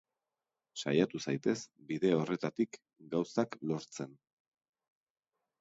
Saiatu 0.83 1.21
zaitez 1.25 1.55
bide 1.91 2.11
horretatik 2.21 2.81
gauzak 3.15 3.59
lortzen. 3.73 4.17